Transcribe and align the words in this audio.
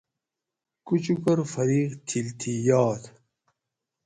کُچکور 0.85 1.39
فریق 1.53 1.89
تھِل 2.07 2.27
تھی 2.39 2.53
یاۤت 2.67 3.03